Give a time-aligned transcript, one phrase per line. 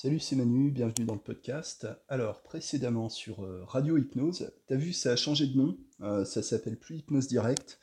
[0.00, 1.88] Salut, c'est Manu, bienvenue dans le podcast.
[2.08, 6.40] Alors, précédemment sur euh, Radio Hypnose, t'as vu, ça a changé de nom, euh, ça
[6.40, 7.80] s'appelle plus Hypnose Direct,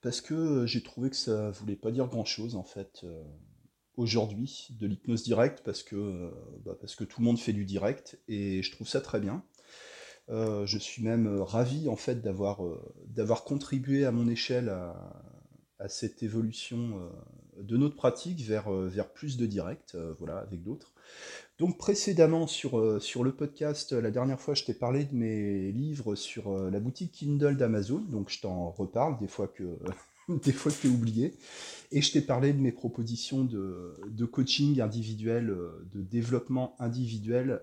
[0.00, 3.04] parce que euh, j'ai trouvé que ça voulait pas dire grand-chose en fait
[3.98, 6.32] aujourd'hui de l'hypnose direct, parce que,
[6.64, 9.44] bah, parce que tout le monde fait du direct, et je trouve ça très bien.
[10.30, 12.62] je suis même ravi en fait d'avoir
[13.08, 15.22] d'avoir contribué à mon échelle à,
[15.82, 17.00] à cette évolution
[17.58, 20.92] de notre pratique vers, vers plus de direct, voilà, avec d'autres.
[21.62, 25.70] Donc précédemment sur, euh, sur le podcast, la dernière fois je t'ai parlé de mes
[25.70, 29.78] livres sur euh, la boutique Kindle d'Amazon, donc je t'en reparle des fois que
[30.28, 31.34] des fois tu oublié.
[31.92, 37.60] Et je t'ai parlé de mes propositions de, de, coaching individuel, euh, de développement individuel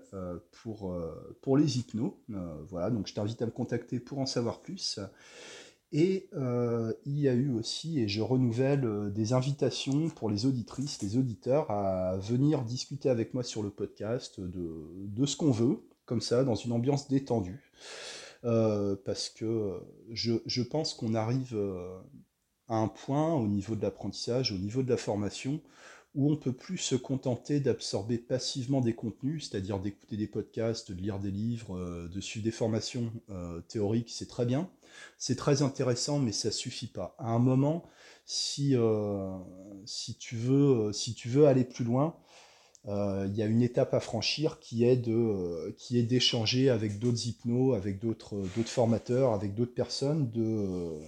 [0.62, 0.96] pour,
[1.42, 2.14] pour les hypnos.
[2.68, 4.98] voilà, donc je t'invite à me contacter pour en savoir plus.
[5.92, 10.46] Et euh, il y a eu aussi, et je renouvelle, euh, des invitations pour les
[10.46, 15.82] auditrices, les auditeurs, à venir discuter avec moi sur le podcast de, ce qu'on veut,
[16.06, 17.72] comme ça, dans une ambiance détendue.
[18.44, 21.58] Euh, parce que je, pense qu'on arrive
[22.68, 25.60] à un point au niveau de l'apprentissage, au niveau de la formation,
[26.14, 31.00] où on peut plus se contenter d'absorber passivement des contenus, c'est-à-dire d'écouter des podcasts, de
[31.00, 33.12] lire des livres, de suivre des formations
[33.68, 34.68] théoriques, c'est très bien
[35.18, 37.14] c'est très intéressant, mais ça suffit pas.
[37.18, 37.84] À un moment,
[38.24, 39.38] si, euh,
[40.18, 42.16] tu, veux, euh, aller plus loin,
[42.88, 44.96] euh, il y a une étape à franchir qui est
[46.02, 50.98] d'échanger avec d'autres hypnos, avec d'autres formateurs, avec d'autres personnes, de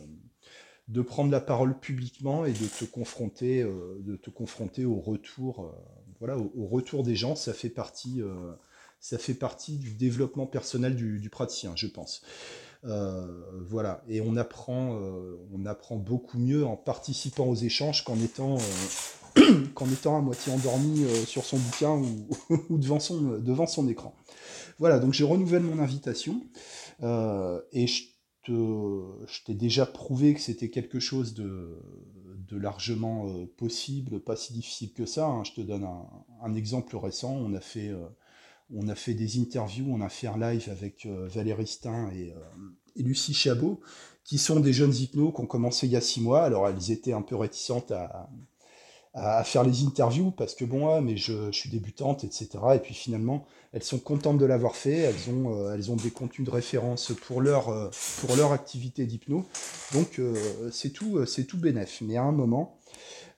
[0.88, 5.72] de prendre la parole publiquement et de te confronter de te confronter au retour
[6.18, 7.36] voilà au, retour des gens.
[7.36, 8.20] Ça fait partie
[9.02, 12.22] ça fait partie du développement personnel du, praticien, je pense.
[12.84, 13.26] Euh,
[13.68, 18.58] voilà, et on apprend, euh, on apprend beaucoup mieux en participant aux échanges qu'en étant,
[19.38, 22.00] euh, qu'en étant à moitié endormi sur son bouquin
[22.70, 24.14] ou, devant, son, devant son écran.
[24.78, 26.46] Voilà, donc je renouvelle mon invitation
[27.72, 28.04] et je
[28.48, 31.78] je t'ai déjà prouvé que c'était quelque chose de,
[32.50, 35.26] largement possible, pas si difficile que ça.
[35.26, 35.42] Hein.
[35.42, 35.88] Je te donne
[36.42, 37.34] un, exemple récent.
[37.34, 37.90] On a fait
[38.74, 42.32] on a fait des interviews, on a fait un live avec euh, Valérie Stein euh,
[42.96, 43.80] et, Lucie Chabot,
[44.24, 46.42] qui sont des jeunes hypnos qui ont commencé il y a six mois.
[46.42, 48.30] Alors elles étaient un peu réticentes à,
[49.44, 52.48] faire les interviews parce que bon, mais je, suis débutante, etc.
[52.74, 54.98] Et puis finalement, elles sont contentes de l'avoir fait.
[54.98, 57.90] Elles ont, euh, elles ont des contenus de référence pour leur,
[58.20, 59.44] pour leur activité d'hypno.
[59.92, 60.20] Donc
[60.70, 62.00] c'est tout, c'est tout bénef.
[62.00, 62.78] Mais à un moment,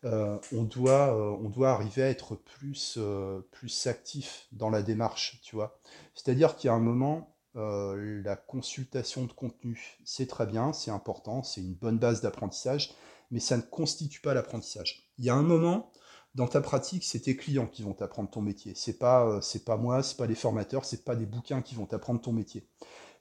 [0.04, 4.82] euh, on, doit, euh, on doit arriver à être plus, euh, plus actif dans la
[4.82, 5.80] démarche, tu vois.
[6.14, 11.44] C'est-à-dire qu'il y a un moment, la consultation de contenu, c'est très bien, c'est important,
[11.44, 12.92] c'est une bonne base d'apprentissage,
[13.30, 15.03] mais ça ne constitue pas l'apprentissage.
[15.18, 15.92] Il y a un moment,
[16.34, 18.74] dans ta pratique, c'est tes clients qui vont t'apprendre ton métier.
[18.74, 21.86] C'est pas, c'est pas moi, c'est pas les formateurs, c'est pas des bouquins qui vont
[21.86, 22.68] t'apprendre ton métier.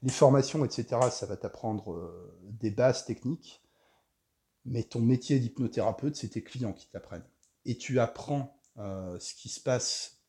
[0.02, 2.12] Les formations, etc., ça va t'apprendre
[2.44, 3.64] des bases techniques,
[4.66, 7.28] mais ton métier d'hypnothérapeute, c'est tes clients qui t'apprennent.
[7.66, 10.24] Et tu apprends euh, ce qui se passe,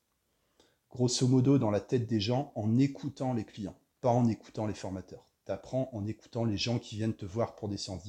[0.90, 4.74] grosso modo, dans la tête des gens en écoutant les clients, pas en écoutant les
[4.74, 5.26] formateurs.
[5.46, 8.04] Tu apprends en écoutant les gens qui viennent te voir pour des séances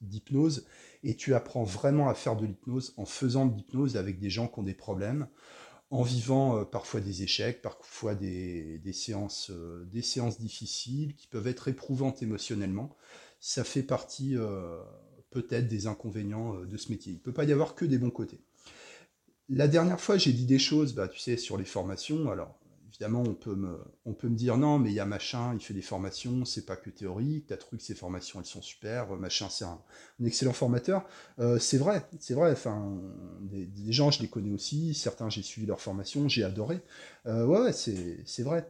[0.00, 0.66] d'hypnose,
[1.04, 4.48] et tu apprends vraiment à faire de l'hypnose en faisant de l'hypnose avec des gens
[4.48, 5.28] qui ont des problèmes,
[5.90, 11.46] en vivant euh, parfois des échecs, parfois des, séances, euh, des séances difficiles qui peuvent
[11.46, 12.96] être éprouvantes émotionnellement.
[13.40, 14.36] Ça fait partie
[15.32, 17.12] peut-être des inconvénients euh, de ce métier.
[17.12, 18.40] Il ne peut pas y avoir que des bons côtés.
[19.48, 22.30] La dernière fois, j'ai dit des choses, bah, tu sais, sur les formations.
[22.30, 22.58] Alors,
[23.04, 26.44] on peut me, on dire non, mais il y a machin, il fait des formations,
[26.44, 29.80] c'est pas que théorique, t'as que ces formations, elles sont super, machin, c'est un,
[30.24, 31.04] excellent formateur.
[31.38, 32.98] Euh, c'est vrai, c'est vrai, enfin,
[33.40, 36.80] des, gens, je les connais aussi, certains, j'ai suivi leur formation, j'ai adoré.
[37.26, 38.66] Euh, ouais, ouais c'est vrai.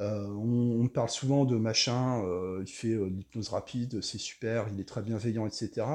[0.00, 4.80] Euh, on, parle souvent de machin, euh, il fait euh, l'hypnose rapide, c'est super, il
[4.80, 5.86] est très bienveillant, etc.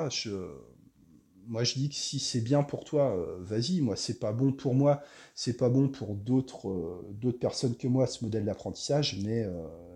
[1.48, 3.82] moi, je dis que si c'est bien pour toi, vas-y.
[3.82, 5.02] Moi, c'est pas bon pour moi,
[5.36, 9.46] c'est pas bon pour d'autres d'autres personnes que moi ce modèle d'apprentissage, mais,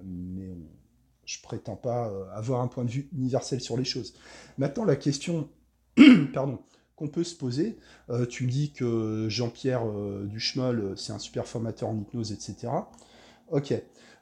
[0.04, 0.50] mais
[1.26, 4.14] je prétends pas avoir un point de vue universel sur les choses.
[4.58, 5.50] Maintenant, la question,
[6.34, 6.60] pardon,
[6.96, 7.78] qu'on peut se poser,
[8.30, 9.86] tu me dis que Jean-Pierre
[10.26, 12.72] Duchemol, c'est un super formateur en hypnose, etc.
[13.50, 13.74] Ok.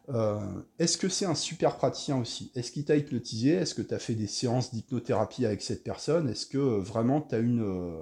[0.10, 0.40] Euh,
[0.80, 2.52] est-ce que c'est un super praticien aussi?
[2.56, 3.52] Est-ce qu'il t'a hypnotisé?
[3.52, 6.30] Est-ce que tu as fait des séances d'hypnothérapie avec cette personne?
[6.30, 8.02] Est-ce que euh, vraiment tu as une, euh,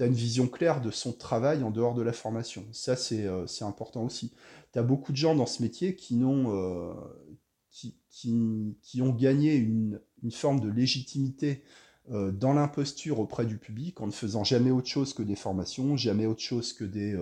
[0.00, 2.64] une vision claire de son travail en dehors de la formation?
[2.72, 3.28] Ça, c'est
[3.62, 4.32] important aussi.
[4.72, 6.96] Tu as beaucoup de gens dans ce métier qui, ont
[9.12, 10.00] gagné une,
[10.32, 11.62] forme de légitimité
[12.08, 16.26] dans l'imposture auprès du public en ne faisant jamais autre chose que des formations, jamais
[16.26, 17.16] autre chose que des,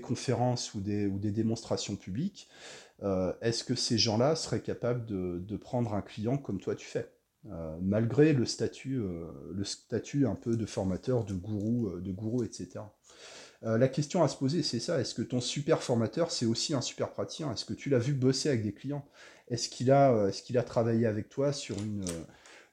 [0.00, 2.48] conférences ou des démonstrations publiques,
[3.40, 7.10] est-ce que ces gens-là seraient capables de, prendre un client comme toi tu fais?
[7.80, 9.02] Malgré le statut,
[9.52, 12.84] le statut un peu de formateur, de gourou, de gourou etc.
[13.62, 15.00] la question à se poser, c'est ça.
[15.00, 17.52] Est-ce que ton super formateur, c'est aussi un super praticien?
[17.52, 19.04] Est-ce que tu l'as vu bosser avec des clients?
[19.48, 22.04] Est-ce qu'il a, est qu'il a travaillé avec toi sur une,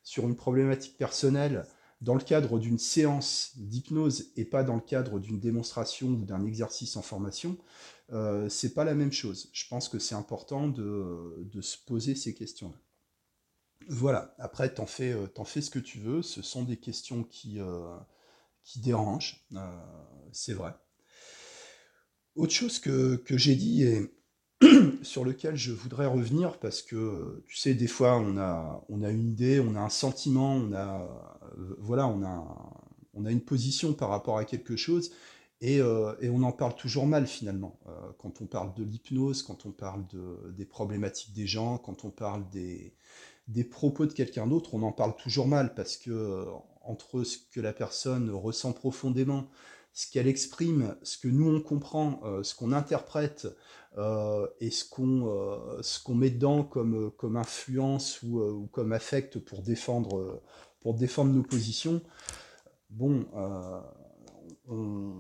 [0.04, 1.66] sur une problématique personnelle
[2.02, 6.46] dans le cadre d'une séance d'hypnose et pas dans le cadre d'une démonstration ou d'un
[6.46, 7.58] exercice en formation,
[8.12, 9.50] euh, c'est pas la même chose.
[9.54, 12.78] Je pense que c'est important de, se poser ces questions-là.
[13.88, 17.60] Voilà, après, t'en fais, euh, fais ce que tu veux, ce sont des questions qui,
[17.60, 17.98] euh,
[18.64, 19.48] qui dérangent,
[20.32, 20.74] c'est vrai.
[22.36, 24.12] Autre chose que, que j'ai dit, et
[25.04, 29.10] sur lequel je voudrais revenir parce que tu sais des fois on a on a
[29.10, 31.08] une idée, on a un sentiment, on a
[31.80, 35.12] voilà on a on a une position par rapport à quelque chose
[35.62, 37.80] et, euh, et on en parle toujours mal finalement.
[37.88, 42.06] Euh, quand on parle de l'hypnose, quand on parle de, des problématiques des gens, quand
[42.06, 46.46] on parle des propos de quelqu'un d'autre, on en parle toujours mal parce que
[46.82, 49.48] entre ce que la personne ressent profondément
[49.92, 53.48] ce qu'elle exprime, ce que nous on comprend, ce qu'on interprète,
[53.98, 59.40] euh, et ce qu'on euh, met dedans comme, comme influence ou, euh, ou, comme affect
[59.40, 60.42] pour défendre,
[60.80, 62.02] pour défendre nos positions,
[62.92, 63.26] bon,
[64.68, 65.16] on,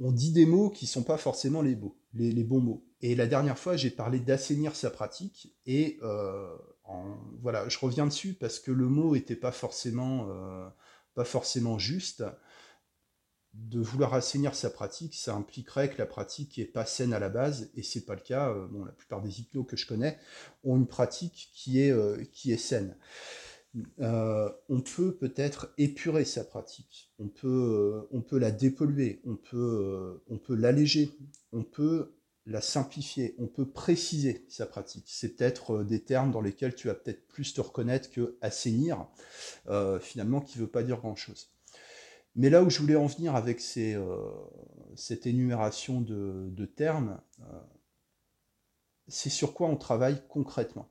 [0.00, 2.84] on, dit des mots qui sont pas forcément les, beaux, les, bons mots.
[3.00, 5.98] Et la dernière fois, j'ai parlé d'assainir sa pratique, et
[6.84, 10.28] en, voilà, je reviens dessus parce que le mot était pas forcément,
[11.14, 12.24] pas forcément juste
[13.54, 17.28] de vouloir assainir sa pratique, ça impliquerait que la pratique n'est pas saine à la
[17.28, 18.50] base, et c'est pas le cas.
[18.50, 20.18] Euh, bon, la plupart des hypnos que je connais
[20.64, 22.96] ont une pratique euh, qui est saine.
[24.00, 30.38] Euh, on peut peut-être épurer sa pratique, on peut, peut la dépolluer, on peut, on
[30.38, 31.10] peut l'alléger,
[31.52, 32.12] on peut
[32.46, 35.06] la simplifier, on peut préciser sa pratique.
[35.08, 39.06] C'est peut-être des termes dans lesquels tu vas peut-être plus te reconnaître que assainir,
[40.00, 41.54] finalement, qui ne veut pas dire grand-chose.
[42.36, 44.30] Mais là où je voulais en venir avec euh,
[44.96, 47.60] cette énumération de, termes, euh,
[49.06, 50.88] c'est sur quoi on travaille concrètement.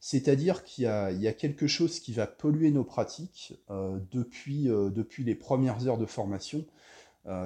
[0.00, 4.68] C'est-à-dire qu'il y, a quelque chose qui va polluer nos pratiques euh, depuis,
[5.24, 6.64] les premières heures de formation,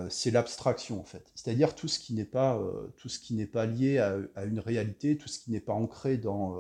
[0.09, 1.31] c'est l'abstraction en fait.
[1.35, 2.59] C'est-à-dire tout ce qui n'est pas,
[3.53, 6.57] pas lié à, une réalité, tout ce qui n'est pas ancré dans,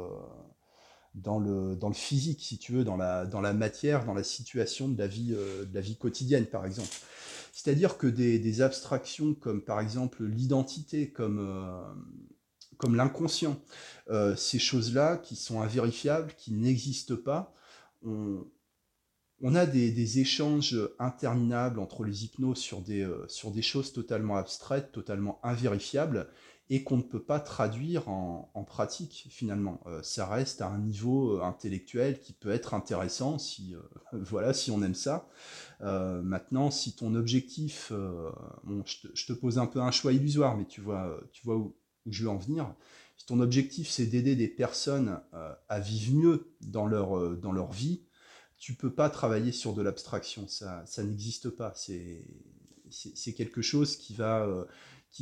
[1.16, 4.22] dans le, dans le physique, si tu veux, dans la, dans la matière, dans la
[4.22, 6.94] situation de la vie, euh, de la vie quotidienne, par exemple.
[7.52, 11.82] C'est-à-dire que des, des, abstractions comme, par exemple, l'identité, comme, euh,
[12.78, 13.60] comme l'inconscient,
[14.10, 17.54] euh, ces choses-là qui sont invérifiables, qui n'existent pas,
[18.04, 24.92] on, a des, échanges interminables entre les hypnoses sur des, sur des choses totalement abstraites,
[24.92, 26.28] totalement invérifiables,
[26.68, 29.80] et qu'on ne peut pas traduire en, pratique finalement.
[29.86, 33.80] Euh, ça reste à un niveau euh, intellectuel qui peut être intéressant si, euh,
[34.12, 35.28] voilà, si on aime ça.
[35.80, 37.92] maintenant, si ton objectif,
[38.64, 41.76] bon, je te, pose un peu un choix illusoire, mais tu vois, tu vois où,
[42.12, 42.74] je veux en venir.
[43.16, 45.20] Si ton objectif c'est d'aider des personnes
[45.68, 48.02] à vivre mieux dans leur, dans leur vie,
[48.58, 51.72] tu peux pas travailler sur de l'abstraction, ça, ça n'existe pas.
[51.74, 54.66] C'est quelque chose qui va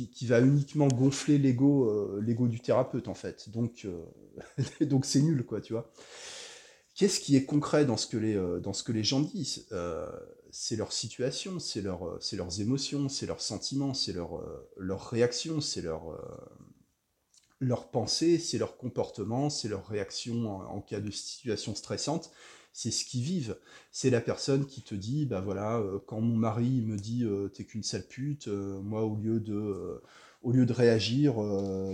[0.03, 3.49] qui, va uniquement gonfler l'ego euh, du thérapeute en fait.
[3.49, 4.03] Donc euh,
[5.03, 5.91] c'est nul quoi, tu vois.
[6.95, 9.67] Qu'est-ce qui est concret dans ce que les euh, dans ce que les gens disent?
[10.51, 14.41] C'est leur situation, c'est leur leurs émotions, c'est leurs sentiments, c'est leur
[14.77, 16.17] leurs réactions, c'est leur
[17.65, 22.31] leurs pensées, c'est leur comportement, c'est leur réaction en, cas de situation stressante
[22.75, 23.55] c'est ce qu'ils vivent.
[23.93, 27.47] C'est la personne qui te dit, bah voilà, euh, quand mon mari me dit euh,
[27.47, 30.01] t'es qu'une sale pute, euh, moi au lieu de
[30.43, 31.37] au lieu de réagir,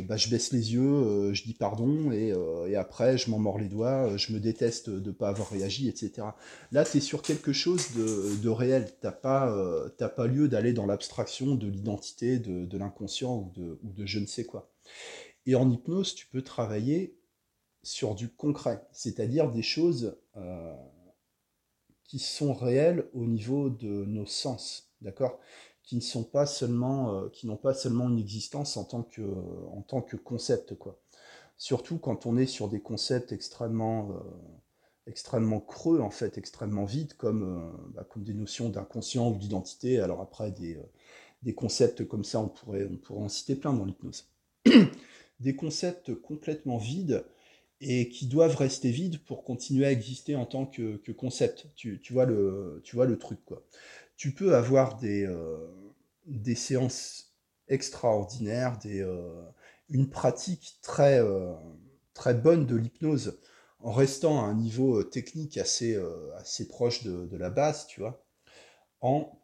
[0.09, 2.33] bah, je baisse les yeux, je dis pardon, et,
[2.75, 6.27] après je m'en mords les doigts, je me déteste de ne pas avoir réagi, etc.
[6.73, 8.87] Là, tu sur quelque chose de, réel.
[8.99, 9.55] Tu n'as pas,
[9.97, 14.25] pas lieu d'aller dans l'abstraction de l'identité, de, l'inconscient ou de, ou de je ne
[14.25, 14.69] sais quoi.
[15.45, 17.17] Et en hypnose, tu peux travailler
[17.83, 20.75] sur du concret, c'est-à-dire des choses euh,
[22.03, 25.39] qui sont réelles au niveau de nos sens, d'accord?
[25.83, 30.01] Qui ne pas seulement, euh, n'ont pas seulement une existence en tant que, en tant
[30.01, 30.99] que concept, quoi.
[31.57, 34.19] Surtout quand on est sur des concepts extrêmement, euh,
[35.07, 39.99] extrêmement creux, en fait, extrêmement vides, comme, bah, comme des notions d'inconscient ou d'identité.
[39.99, 40.79] Alors après, des,
[41.43, 44.27] des concepts comme ça, on pourrait, on pourrait en citer plein dans l'hypnose.
[45.41, 47.25] des concepts complètement vides
[47.81, 51.67] et qui doivent rester vides pour continuer à exister en tant que, concept.
[51.75, 53.39] Tu, vois le, truc.
[54.15, 55.67] Tu peux avoir des, euh,
[56.27, 57.33] des séances
[57.67, 58.77] extraordinaires,
[59.89, 61.19] une pratique très,
[62.13, 63.39] très bonne de l'hypnose,
[63.79, 65.97] en restant à un niveau technique assez,
[66.69, 68.23] proche de, de, la base, tu vois,
[69.01, 69.41] en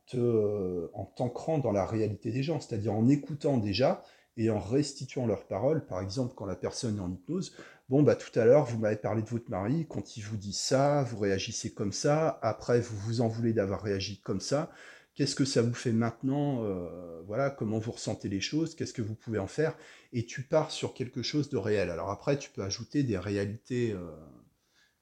[1.15, 4.03] t'ancrant dans la réalité des gens, c'est-à-dire en écoutant déjà
[4.37, 7.53] et en restituant leurs paroles, par exemple quand la personne est en hypnose,
[7.89, 10.53] bon bah tout à l'heure vous m'avez parlé de votre mari, quand il vous dit
[10.53, 14.71] ça, vous réagissez comme ça, après vous vous en voulez d'avoir réagi comme ça,
[15.15, 19.01] qu'est-ce que ça vous fait maintenant, euh, voilà, comment vous ressentez les choses, qu'est-ce que
[19.01, 19.75] vous pouvez en faire,
[20.13, 21.89] et tu pars sur quelque chose de réel.
[21.89, 24.11] Alors après tu peux ajouter des réalités, euh,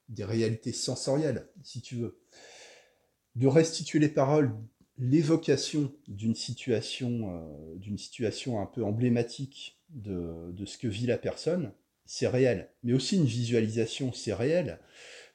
[0.08, 2.18] des réalités sensorielles, si tu veux.
[3.34, 4.50] De restituer les paroles
[4.98, 11.72] l'évocation d'une situation, euh, d'une situation un peu emblématique de, ce que vit la personne,
[12.06, 12.70] c'est réel.
[12.82, 14.78] Mais aussi une visualisation, c'est réel.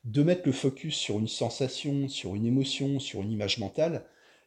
[0.04, 4.06] De mettre le focus sur une sensation, sur une émotion, sur une image mentale,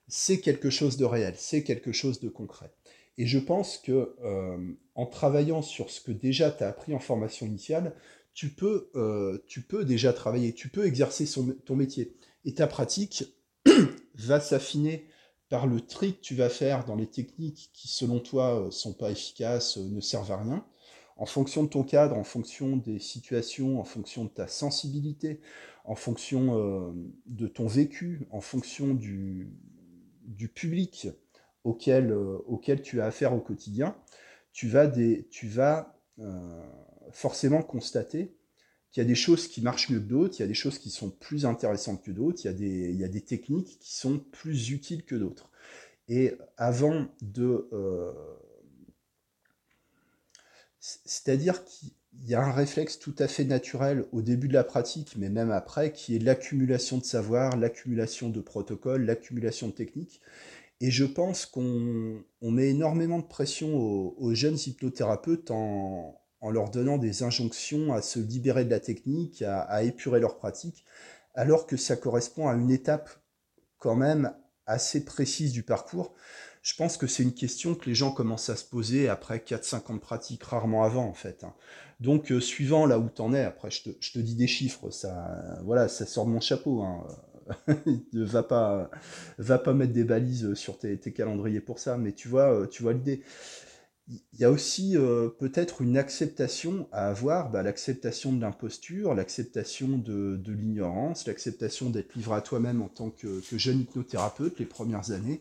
[0.08, 2.72] c'est quelque chose de réel, c'est quelque chose de concret.
[3.16, 6.98] Et je pense que euh, en travaillant sur ce que déjà tu as appris en
[6.98, 7.94] formation initiale,
[8.34, 11.24] tu peux, euh, tu peux déjà travailler, tu peux exercer
[11.64, 12.16] ton métier.
[12.44, 13.24] Et ta pratique,
[14.14, 15.06] va s'affiner
[15.48, 18.92] par le tri que tu vas faire dans les techniques qui, selon toi, euh, sont
[18.92, 20.64] pas efficaces, euh, ne servent à rien,
[21.16, 25.40] en fonction de ton cadre, en fonction des situations, en fonction de ta sensibilité,
[25.84, 26.92] en fonction euh,
[27.26, 29.52] de ton vécu, en fonction du,
[30.24, 31.08] du public
[31.62, 33.96] auquel, auquel tu as affaire au quotidien,
[34.52, 35.96] tu vas, des, tu vas
[37.10, 38.36] forcément constater
[38.94, 40.78] il y a des choses qui marchent mieux que d'autres, il y a des choses
[40.78, 43.78] qui sont plus intéressantes que d'autres, il, y a des, il y a des techniques
[43.80, 45.50] qui sont plus utiles que d'autres.
[46.08, 47.68] Et avant de...
[47.72, 48.12] Euh,
[50.78, 51.90] c'est-à-dire qu'il
[52.26, 55.50] y a un réflexe tout à fait naturel au début de la pratique, mais même
[55.50, 60.20] après, qui est l'accumulation de savoir, l'accumulation de protocoles, l'accumulation de techniques.
[60.80, 66.68] Et je pense qu'on met énormément de pression aux, aux jeunes hypnothérapeutes en, en leur
[66.68, 70.84] donnant des injonctions à se libérer de la technique, à, épurer leur pratique,
[71.34, 73.08] alors que ça correspond à une étape
[73.78, 74.30] quand même
[74.66, 76.12] assez précise du parcours.
[76.60, 79.90] Je pense que c'est une question que les gens commencent à se poser après 4-5
[79.90, 81.44] ans de pratique, rarement avant en fait.
[81.44, 81.54] Hein.
[82.00, 83.82] Donc euh, suivant là où tu en es, après je
[84.12, 86.82] te, dis des chiffres, ça, voilà, ça sort de mon chapeau.
[86.82, 87.06] Hein.
[88.12, 88.90] va pas,
[89.72, 93.22] mettre des balises sur tes, calendriers pour ça, mais tu vois, euh, tu vois l'idée
[94.08, 99.88] il y a aussi euh, peut-être une acceptation à avoir, bah, l'acceptation de l'imposture, l'acceptation
[99.88, 105.40] de, l'ignorance, l'acceptation d'être livré à toi-même en tant que, jeune hypnothérapeute les premières années.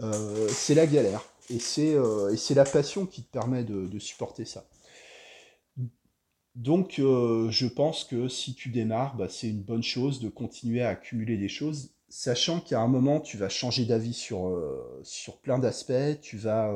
[0.00, 4.66] Euh, c'est la galère euh, et c'est la passion qui te permet de, supporter ça.
[6.54, 10.88] Donc je pense que si tu démarres, bah, c'est une bonne chose de continuer à
[10.88, 14.58] accumuler des choses, sachant qu'à un moment tu vas changer d'avis sur,
[15.02, 16.72] sur plein d'aspects, tu vas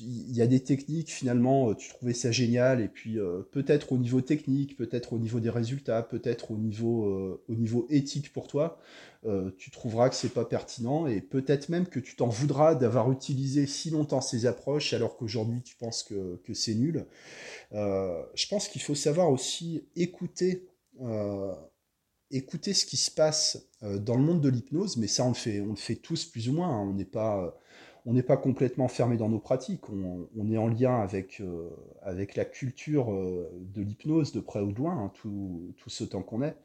[0.00, 3.92] il y a des techniques, finalement, euh, tu trouvais ça génial, et puis euh, peut-être
[3.92, 8.32] au niveau technique, peut-être au niveau des résultats, peut-être au niveau, euh, au niveau éthique
[8.32, 8.78] pour toi,
[9.58, 13.66] tu trouveras que c'est pas pertinent, et peut-être même que tu t'en voudras d'avoir utilisé
[13.66, 17.04] si longtemps ces approches, alors qu'aujourd'hui tu penses que, que c'est nul.
[17.72, 20.68] je pense qu'il faut savoir aussi écouter
[22.30, 25.60] écouter ce qui se passe dans le monde de l'hypnose, mais ça on le fait,
[25.60, 26.68] on le fait tous plus ou moins.
[26.68, 26.86] Hein.
[26.88, 27.58] on n'est pas,
[28.08, 31.68] on n'est pas complètement fermé dans nos pratiques, on, est en lien avec, euh,
[32.00, 36.22] avec la culture euh, de l'hypnose de près ou de loin, hein, tout, ce temps
[36.22, 36.56] qu'on est.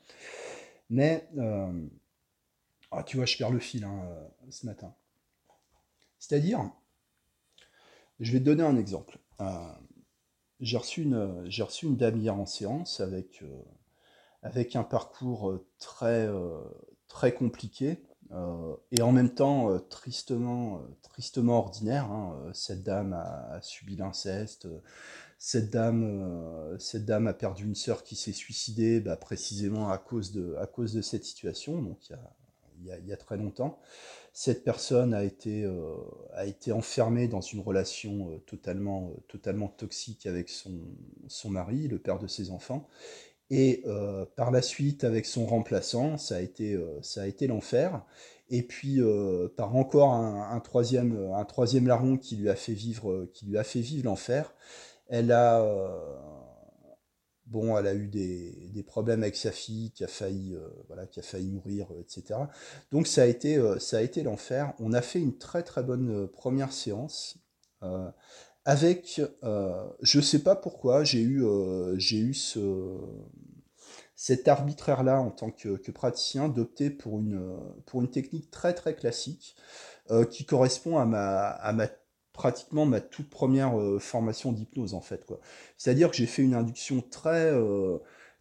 [0.90, 1.86] Mais, euh,
[2.92, 4.10] ah, tu vois, je perds le fil hein,
[4.50, 4.96] ce matin.
[6.18, 6.72] C'est-à-dire,
[8.22, 9.20] je vais te donner un exemple.
[10.62, 13.44] j'ai reçu, une, reçu une dame hier en séance avec,
[14.44, 16.30] avec un parcours très,
[17.10, 18.02] très compliqué
[18.92, 22.06] et en même temps euh, tristement, euh, tristement ordinaire.
[22.12, 24.68] Hein, cette dame a, subi l'inceste,
[25.38, 30.32] cette dame, cette dame a perdu une sœur qui s'est suicidée bah, précisément à cause,
[30.32, 31.98] de, à cause de cette situation, donc
[32.80, 33.80] il y a, y a, très longtemps.
[34.32, 35.70] Cette personne a été,
[36.34, 40.80] a été enfermée dans une relation totalement, totalement toxique avec son,
[41.28, 42.88] son mari, le père de ses enfants.
[43.56, 48.04] Et euh, par la suite, avec son remplaçant, ça a été, euh, été l'enfer.
[48.50, 53.30] Et puis euh, par encore un, troisième, un troisième larron qui lui a fait vivre,
[53.32, 54.56] qui lui a fait vivre l'enfer.
[55.08, 55.64] Elle a,
[57.46, 60.58] bon, elle a eu des, des, problèmes avec sa fille qui a failli,
[60.88, 62.40] voilà, qui a failli mourir, etc.
[62.92, 64.74] Donc ça a été, ça été l'enfer.
[64.80, 67.38] On a fait une très très bonne première séance
[68.66, 72.60] avec, euh, je sais pas pourquoi, j'ai eu, euh, j'ai eu ce,
[74.24, 79.58] cet arbitraire-là en tant que, praticien d'opter pour une, pour une technique très très classique
[80.12, 81.90] euh, qui correspond à ma, à ma
[82.32, 85.26] pratiquement ma toute première formation d'hypnose en fait.
[85.78, 87.52] C'est-à-dire que j'ai fait une induction très,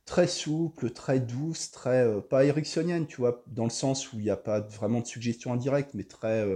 [0.05, 4.31] très souple, très douce, très pas ericksonienne, tu vois, dans le sens où il n'y
[4.31, 6.47] a pas vraiment de suggestion indirecte, mais très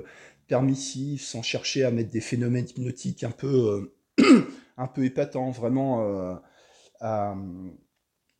[0.46, 3.92] permissive, sans chercher à mettre des phénomènes hypnotiques un peu,
[4.78, 6.40] un peu épatants, vraiment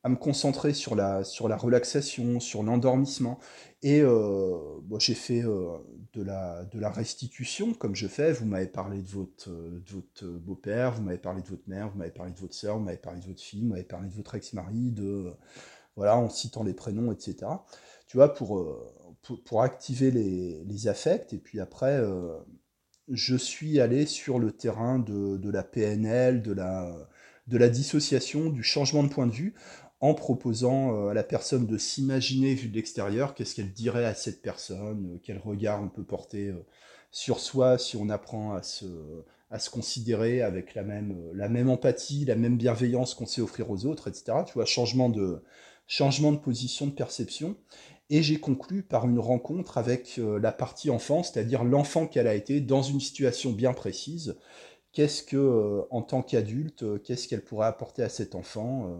[0.06, 3.40] à me concentrer sur la, sur la relaxation, sur l'endormissement.
[3.82, 4.56] Et euh,
[5.00, 5.78] j'ai fait euh,
[6.12, 8.32] de, la, de la restitution, comme je fais.
[8.32, 11.98] Vous m'avez parlé de votre, de votre beau-père, vous m'avez parlé de votre mère, vous
[11.98, 14.14] m'avez parlé de votre soeur, vous m'avez parlé de votre fille, vous m'avez parlé de
[14.14, 15.34] votre ex-mari, de,
[15.96, 17.50] voilà, en citant les prénoms, etc.
[18.06, 18.78] Tu vois, pour, euh,
[19.44, 21.32] pour, activer les, les, affects.
[21.32, 22.00] Et puis après,
[23.08, 27.08] je suis allé sur le terrain de, de la PNL, de la
[27.46, 29.54] de la dissociation, du changement de point de vue,
[30.06, 34.14] en proposant euh, à la personne de s'imaginer vu de l'extérieur qu'est-ce qu'elle dirait à
[34.14, 36.64] cette personne, euh, quel regard on peut porter euh,
[37.10, 38.86] sur soi si on apprend à se,
[39.72, 44.38] considérer avec la même, empathie, la même bienveillance qu'on sait offrir aux autres, etc.
[44.46, 45.42] Tu vois, changement de,
[45.88, 47.56] changement de position, de perception.
[48.08, 52.60] Et j'ai conclu par une rencontre avec la partie enfant, c'est-à-dire l'enfant qu'elle a été
[52.60, 54.36] dans une situation bien précise.
[54.92, 58.94] Qu'est-ce que, en tant qu'adulte, qu'est-ce qu'elle pourrait apporter à cet enfant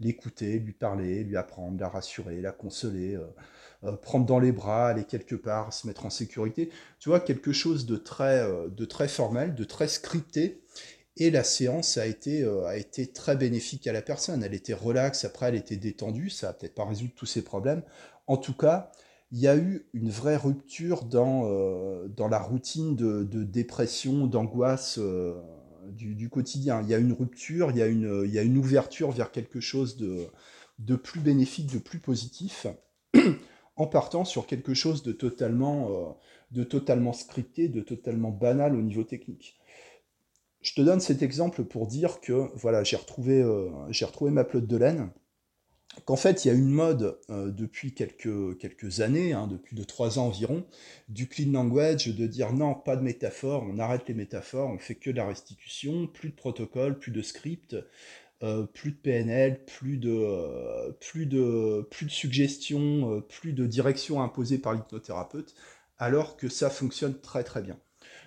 [0.00, 3.24] l'écouter, lui parler, lui apprendre, la rassurer, la consoler, euh,
[3.84, 6.70] euh, prendre dans les bras, aller quelque part, se mettre en sécurité.
[6.98, 10.62] Tu vois, quelque chose de très, euh, de très formel, de très scripté.
[11.18, 14.44] Et la séance a été, a été très bénéfique à la personne.
[14.44, 17.82] Elle était relaxe, après elle était détendue, ça n'a peut-être pas résolu tous ses problèmes.
[18.26, 18.92] En tout cas,
[19.32, 25.00] il y a eu une vraie rupture dans, dans la routine de dépression, d'angoisse
[25.92, 26.82] du, quotidien.
[26.82, 29.60] Il y a une rupture, il y a une, il y une ouverture vers quelque
[29.60, 30.26] chose de,
[30.78, 32.66] de plus bénéfique, de plus positif,
[33.76, 36.12] en partant sur quelque chose de totalement, euh,
[36.50, 39.58] de totalement scripté, de totalement banal au niveau technique.
[40.62, 44.44] Je te donne cet exemple pour dire que voilà, j'ai retrouvé, euh, j'ai retrouvé ma
[44.44, 45.10] pelote de laine
[46.04, 49.84] qu'en fait, il y a une mode euh, depuis quelques, quelques années, hein, depuis de
[49.84, 50.64] trois ans environ,
[51.08, 54.94] du clean language, de dire non, pas de métaphore, on arrête les métaphores, on fait
[54.94, 57.76] que de la restitution, plus de protocole, plus de script,
[58.42, 64.22] euh, plus de PNL, plus de, euh, plus de, plus de suggestions, plus de direction
[64.22, 65.54] imposée par l'hypnothérapeute,
[65.98, 67.78] alors que ça fonctionne très très bien.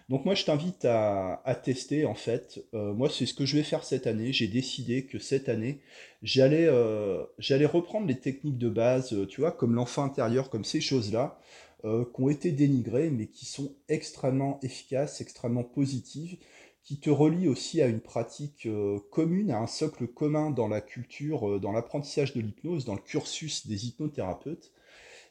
[0.09, 2.65] Donc moi, je t'invite à, tester, en fait.
[2.73, 4.33] Euh, moi, c'est ce que je vais faire cette année.
[4.33, 5.81] J'ai décidé que cette année,
[6.23, 10.81] j'allais euh, reprendre les techniques de base, euh, tu vois, comme l'enfant intérieur, comme ces
[10.81, 11.39] choses-là,
[11.83, 16.35] qui ont été dénigrées, mais qui sont extrêmement efficaces, extrêmement positives,
[16.83, 18.67] qui te relient aussi à une pratique
[19.11, 23.65] commune, à un socle commun dans la culture, dans l'apprentissage de l'hypnose, dans le cursus
[23.65, 24.73] des hypnothérapeutes.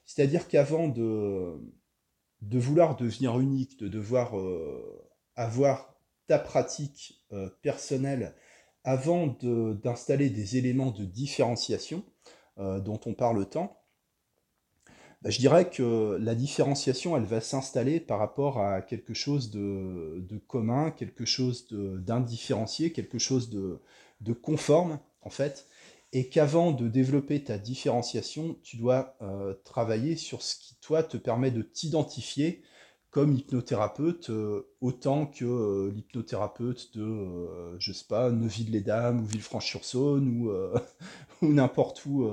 [0.07, 1.53] C'est-à-dire qu'avant de
[2.43, 5.95] de vouloir devenir unique, de devoir euh, avoir
[6.27, 8.35] ta pratique euh, personnelle
[8.85, 12.05] avant d'installer des éléments de différenciation
[12.59, 13.79] euh, dont on parle tant,
[15.23, 20.39] bah, je dirais que la différenciation, elle va s'installer par rapport à quelque chose de,
[20.47, 23.81] commun, quelque chose d'indifférencié, quelque chose de,
[24.21, 25.67] de, conforme, en fait,
[26.13, 31.17] et qu'avant de développer ta différenciation, tu dois euh, travailler sur ce qui, toi, te
[31.17, 32.63] permet de t'identifier
[33.11, 40.53] comme hypnothérapeute, euh, autant que euh, l'hypnothérapeute de, je sais pas, Neuville-les-Dames ou Villefranche-sur-Saône ou,
[41.43, 42.31] n'importe où,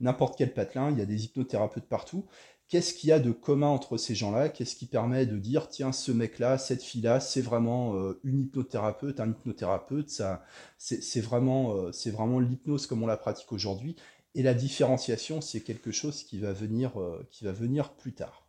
[0.00, 2.26] n'importe quel patelin, il y a des hypnothérapeutes partout.
[2.72, 4.48] Qu'est-ce qu'il y a de commun entre ces gens-là?
[4.48, 9.20] Qu'est-ce qui permet de dire, tiens, ce mec-là, cette fille-là, c'est vraiment euh, une hypnothérapeute,
[9.20, 10.42] un hypnothérapeute, ça,
[10.78, 13.94] c'est vraiment, euh, c'est vraiment l'hypnose comme on la pratique aujourd'hui.
[14.34, 18.41] Et la différenciation, c'est quelque chose qui va venir, euh, qui va venir plus tard.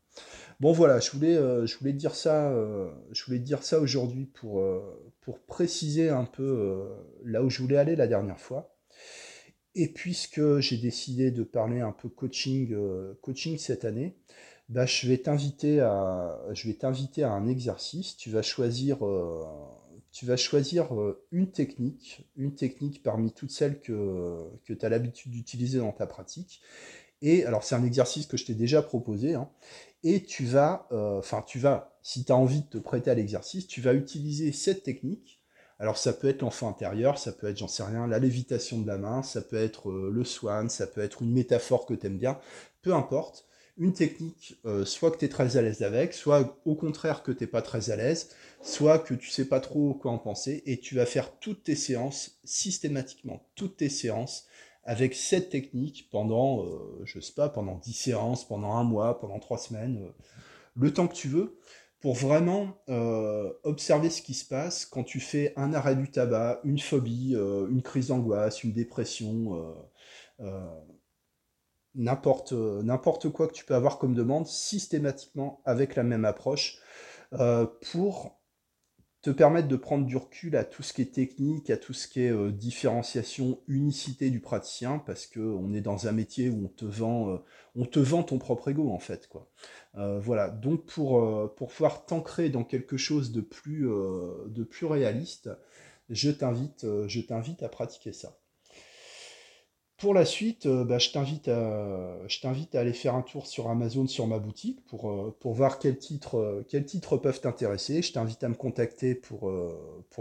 [0.60, 1.36] Bon voilà, je voulais,
[1.80, 2.54] voulais dire ça,
[3.26, 4.64] voulais dire ça aujourd'hui pour,
[5.22, 6.88] pour préciser un peu
[7.26, 8.74] là où je voulais aller la dernière fois.
[9.76, 14.16] Et puisque j'ai décidé de parler un peu coaching, euh, coaching cette année,
[14.70, 18.16] bah, je vais t'inviter à, je vais t'inviter à un exercice.
[18.16, 19.44] Tu vas choisir, euh,
[20.12, 24.90] tu vas choisir euh, une technique, une technique parmi toutes celles que, que tu as
[24.90, 26.62] l'habitude d'utiliser dans ta pratique.
[27.24, 29.34] Et alors c'est un exercice que je t'ai déjà proposé.
[29.34, 29.50] Hein,
[30.04, 33.68] et tu vas, enfin tu vas, si tu as envie de te prêter à l'exercice,
[33.68, 35.44] tu vas utiliser cette technique
[35.84, 38.88] alors ça peut être l'enfant intérieur, ça peut être, j'en sais rien, la lévitation de
[38.88, 42.08] la main, ça peut être euh, le swan, ça peut être une métaphore que tu
[42.08, 42.40] aimes bien,
[42.82, 43.46] peu importe.
[43.78, 47.32] Une technique, euh, soit que tu es très à l'aise avec, soit au contraire que
[47.34, 48.30] tu pas très à l'aise,
[48.62, 51.76] soit que tu sais pas trop quoi en penser, et tu vas faire toutes tes
[51.76, 54.48] séances, systématiquement, toutes tes séances,
[54.84, 59.40] avec cette technique pendant, euh, je sais pas, pendant 10 séances, pendant un mois, pendant
[59.40, 60.12] trois semaines,
[60.76, 61.58] le temps que tu veux
[62.02, 62.76] pour vraiment
[63.64, 67.82] observer ce qui se passe quand tu fais un arrêt du tabac, une phobie, une
[67.82, 69.74] crise d'angoisse, une dépression,
[71.96, 76.78] n'importe n'importe quoi que tu peux avoir comme demande, systématiquement avec la même approche,
[77.94, 78.38] pour
[79.24, 82.10] te permettre de prendre du recul à tout ce qui est technique, à tout ce
[82.10, 86.68] qui est euh, différenciation, unicité du praticien, parce qu'on est dans un métier où on
[86.68, 87.38] te vend, euh,
[87.76, 89.28] on te vend ton propre ego en fait.
[89.28, 89.50] Quoi.
[89.96, 95.50] Euh, voilà, donc pour, pour pouvoir t'ancrer dans quelque chose de plus, de plus réaliste,
[96.10, 98.38] je t'invite, je t'invite à pratiquer ça.
[100.04, 104.28] Pour la suite, euh, bah, je t'invite à, aller faire un tour sur Amazon, sur
[104.28, 108.02] ma boutique, pour, euh, voir quels titres, euh, quels titres peuvent t'intéresser.
[108.02, 109.50] Je t'invite à me contacter pour,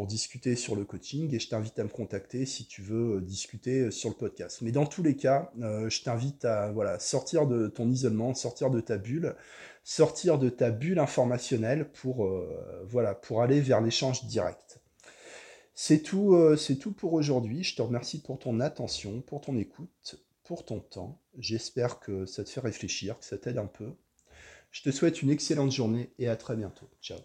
[0.06, 4.10] discuter sur le coaching et je t'invite à me contacter si tu veux discuter sur
[4.10, 4.60] le podcast.
[4.62, 8.98] Mais dans tous les cas, je t'invite à sortir de ton isolement, sortir de ta
[8.98, 9.34] bulle,
[9.82, 12.30] sortir de ta bulle informationnelle pour,
[12.88, 14.81] voilà, pour aller vers l'échange direct.
[15.74, 17.64] C'est tout, euh, c'est tout pour aujourd'hui.
[17.64, 21.20] Je te remercie pour ton attention, pour ton écoute, pour ton temps.
[21.38, 23.94] J'espère que ça te fait réfléchir, que ça t'aide un peu.
[24.70, 26.88] Je te souhaite une excellente journée et à très bientôt.
[27.00, 27.18] Ciao.